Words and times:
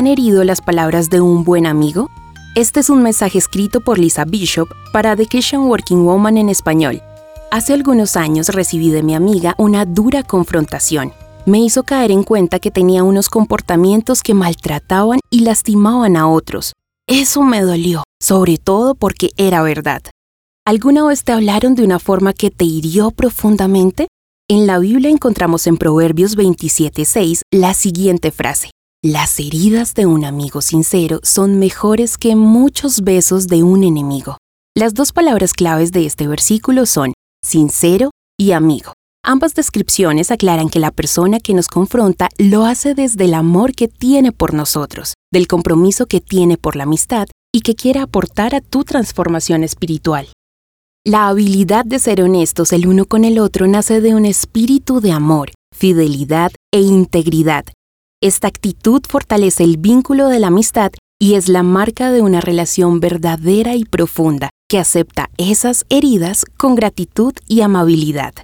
han 0.00 0.06
herido 0.06 0.44
las 0.44 0.62
palabras 0.62 1.10
de 1.10 1.20
un 1.20 1.44
buen 1.44 1.66
amigo? 1.66 2.08
Este 2.54 2.80
es 2.80 2.88
un 2.88 3.02
mensaje 3.02 3.36
escrito 3.36 3.82
por 3.82 3.98
Lisa 3.98 4.24
Bishop 4.24 4.66
para 4.94 5.14
The 5.14 5.26
Christian 5.26 5.64
Working 5.64 6.06
Woman 6.06 6.38
en 6.38 6.48
español. 6.48 7.02
Hace 7.50 7.74
algunos 7.74 8.16
años 8.16 8.48
recibí 8.48 8.88
de 8.88 9.02
mi 9.02 9.14
amiga 9.14 9.54
una 9.58 9.84
dura 9.84 10.22
confrontación. 10.22 11.12
Me 11.44 11.58
hizo 11.58 11.82
caer 11.82 12.12
en 12.12 12.22
cuenta 12.22 12.60
que 12.60 12.70
tenía 12.70 13.02
unos 13.02 13.28
comportamientos 13.28 14.22
que 14.22 14.32
maltrataban 14.32 15.20
y 15.28 15.40
lastimaban 15.40 16.16
a 16.16 16.28
otros. 16.28 16.72
Eso 17.06 17.42
me 17.42 17.60
dolió, 17.60 18.02
sobre 18.22 18.56
todo 18.56 18.94
porque 18.94 19.28
era 19.36 19.60
verdad. 19.60 20.00
¿Alguna 20.64 21.04
vez 21.04 21.24
te 21.24 21.32
hablaron 21.32 21.74
de 21.74 21.84
una 21.84 21.98
forma 21.98 22.32
que 22.32 22.50
te 22.50 22.64
hirió 22.64 23.10
profundamente? 23.10 24.08
En 24.48 24.66
la 24.66 24.78
Biblia 24.78 25.10
encontramos 25.10 25.66
en 25.66 25.76
Proverbios 25.76 26.38
27:6 26.38 27.42
la 27.50 27.74
siguiente 27.74 28.30
frase. 28.30 28.70
Las 29.02 29.40
heridas 29.40 29.94
de 29.94 30.04
un 30.04 30.26
amigo 30.26 30.60
sincero 30.60 31.20
son 31.22 31.58
mejores 31.58 32.18
que 32.18 32.36
muchos 32.36 33.00
besos 33.00 33.46
de 33.46 33.62
un 33.62 33.82
enemigo. 33.82 34.36
Las 34.76 34.92
dos 34.92 35.12
palabras 35.12 35.54
claves 35.54 35.90
de 35.90 36.04
este 36.04 36.28
versículo 36.28 36.84
son 36.84 37.14
sincero 37.42 38.10
y 38.38 38.52
amigo. 38.52 38.92
Ambas 39.24 39.54
descripciones 39.54 40.30
aclaran 40.30 40.68
que 40.68 40.80
la 40.80 40.90
persona 40.90 41.40
que 41.40 41.54
nos 41.54 41.68
confronta 41.68 42.28
lo 42.36 42.66
hace 42.66 42.94
desde 42.94 43.24
el 43.24 43.32
amor 43.32 43.72
que 43.72 43.88
tiene 43.88 44.32
por 44.32 44.52
nosotros, 44.52 45.14
del 45.32 45.46
compromiso 45.46 46.04
que 46.04 46.20
tiene 46.20 46.58
por 46.58 46.76
la 46.76 46.82
amistad 46.82 47.26
y 47.54 47.62
que 47.62 47.74
quiere 47.74 48.00
aportar 48.00 48.54
a 48.54 48.60
tu 48.60 48.84
transformación 48.84 49.64
espiritual. 49.64 50.28
La 51.06 51.28
habilidad 51.28 51.86
de 51.86 52.00
ser 52.00 52.20
honestos 52.20 52.70
el 52.74 52.86
uno 52.86 53.06
con 53.06 53.24
el 53.24 53.38
otro 53.38 53.66
nace 53.66 54.02
de 54.02 54.14
un 54.14 54.26
espíritu 54.26 55.00
de 55.00 55.12
amor, 55.12 55.52
fidelidad 55.74 56.52
e 56.70 56.82
integridad 56.82 57.64
esta 58.22 58.48
actitud 58.48 59.02
fortalece 59.08 59.64
el 59.64 59.78
vínculo 59.78 60.28
de 60.28 60.40
la 60.40 60.48
amistad 60.48 60.92
y 61.18 61.34
es 61.34 61.48
la 61.48 61.62
marca 61.62 62.10
de 62.10 62.20
una 62.20 62.42
relación 62.42 63.00
verdadera 63.00 63.76
y 63.76 63.84
profunda 63.84 64.50
que 64.68 64.78
acepta 64.78 65.30
esas 65.38 65.86
heridas 65.88 66.44
con 66.58 66.74
gratitud 66.74 67.32
y 67.48 67.62
amabilidad. 67.62 68.34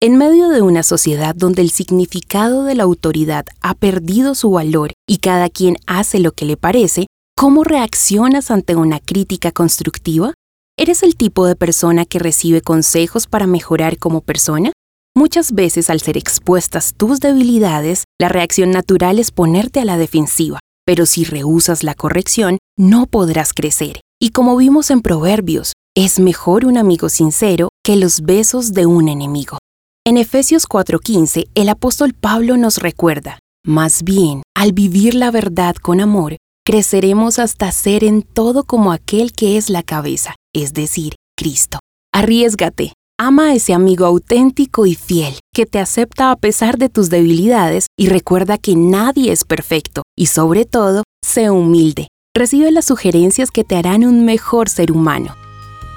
En 0.00 0.18
medio 0.18 0.50
de 0.50 0.60
una 0.60 0.82
sociedad 0.82 1.34
donde 1.34 1.62
el 1.62 1.70
significado 1.70 2.64
de 2.64 2.74
la 2.74 2.82
autoridad 2.82 3.46
ha 3.62 3.74
perdido 3.74 4.34
su 4.34 4.50
valor 4.50 4.92
y 5.08 5.18
cada 5.18 5.48
quien 5.48 5.76
hace 5.86 6.18
lo 6.18 6.32
que 6.32 6.44
le 6.44 6.58
parece, 6.58 7.06
¿cómo 7.34 7.64
reaccionas 7.64 8.50
ante 8.50 8.76
una 8.76 9.00
crítica 9.00 9.52
constructiva? 9.52 10.34
¿Eres 10.76 11.02
el 11.02 11.16
tipo 11.16 11.46
de 11.46 11.56
persona 11.56 12.04
que 12.04 12.18
recibe 12.18 12.60
consejos 12.60 13.26
para 13.26 13.46
mejorar 13.46 13.96
como 13.96 14.20
persona? 14.20 14.72
Muchas 15.16 15.52
veces 15.52 15.90
al 15.90 16.00
ser 16.00 16.16
expuestas 16.16 16.94
tus 16.96 17.20
debilidades, 17.20 18.02
la 18.20 18.28
reacción 18.28 18.72
natural 18.72 19.20
es 19.20 19.30
ponerte 19.30 19.78
a 19.78 19.84
la 19.84 19.96
defensiva, 19.96 20.58
pero 20.84 21.06
si 21.06 21.22
rehusas 21.22 21.84
la 21.84 21.94
corrección, 21.94 22.58
no 22.76 23.06
podrás 23.06 23.52
crecer. 23.52 24.00
Y 24.20 24.30
como 24.30 24.56
vimos 24.56 24.90
en 24.90 25.02
Proverbios, 25.02 25.72
es 25.96 26.18
mejor 26.18 26.64
un 26.64 26.76
amigo 26.76 27.08
sincero 27.10 27.68
que 27.84 27.94
los 27.94 28.22
besos 28.22 28.72
de 28.72 28.86
un 28.86 29.08
enemigo. 29.08 29.58
En 30.04 30.16
Efesios 30.16 30.66
4:15, 30.66 31.46
el 31.54 31.68
apóstol 31.68 32.12
Pablo 32.12 32.56
nos 32.56 32.78
recuerda, 32.78 33.38
más 33.64 34.02
bien, 34.02 34.42
al 34.56 34.72
vivir 34.72 35.14
la 35.14 35.30
verdad 35.30 35.76
con 35.76 36.00
amor, 36.00 36.38
creceremos 36.66 37.38
hasta 37.38 37.70
ser 37.70 38.02
en 38.02 38.22
todo 38.22 38.64
como 38.64 38.90
aquel 38.90 39.32
que 39.32 39.58
es 39.58 39.70
la 39.70 39.84
cabeza, 39.84 40.34
es 40.52 40.74
decir, 40.74 41.14
Cristo. 41.36 41.78
Arriesgate, 42.12 42.94
Ama 43.16 43.50
a 43.50 43.54
ese 43.54 43.74
amigo 43.74 44.06
auténtico 44.06 44.86
y 44.86 44.96
fiel, 44.96 45.38
que 45.54 45.66
te 45.66 45.78
acepta 45.78 46.32
a 46.32 46.36
pesar 46.36 46.78
de 46.78 46.88
tus 46.88 47.10
debilidades 47.10 47.86
y 47.96 48.08
recuerda 48.08 48.58
que 48.58 48.74
nadie 48.74 49.30
es 49.30 49.44
perfecto 49.44 50.02
y 50.16 50.26
sobre 50.26 50.64
todo, 50.64 51.04
sé 51.24 51.48
humilde. 51.48 52.08
Recibe 52.36 52.72
las 52.72 52.86
sugerencias 52.86 53.52
que 53.52 53.62
te 53.62 53.76
harán 53.76 54.04
un 54.04 54.24
mejor 54.24 54.68
ser 54.68 54.90
humano. 54.90 55.36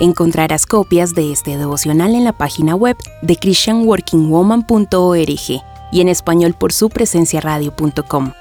Encontrarás 0.00 0.64
copias 0.64 1.14
de 1.14 1.32
este 1.32 1.58
devocional 1.58 2.14
en 2.14 2.24
la 2.24 2.32
página 2.32 2.74
web 2.74 2.96
de 3.20 3.36
christianworkingwoman.org 3.36 5.62
y 5.92 6.00
en 6.00 6.08
español 6.08 6.54
por 6.58 6.72
su 6.72 6.88
presencia 6.88 7.42
radio.com. 7.42 8.32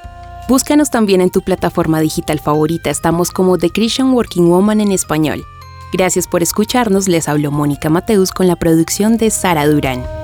Búscanos 0.48 0.90
también 0.90 1.20
en 1.20 1.30
tu 1.30 1.42
plataforma 1.42 2.00
digital 2.00 2.40
favorita, 2.40 2.90
estamos 2.90 3.32
como 3.32 3.58
The 3.58 3.70
Christian 3.70 4.14
Working 4.14 4.48
Woman 4.48 4.80
en 4.80 4.94
español. 4.94 5.44
Gracias 5.91 6.28
por 6.28 6.41
escucharnos, 6.41 7.07
les 7.09 7.28
habló 7.28 7.52
Mónica 7.52 7.90
Mateus 7.90 8.31
con 8.31 8.47
la 8.47 8.56
producción 8.56 9.18
de 9.18 9.29
Sara 9.29 9.68
Durán. 9.68 10.21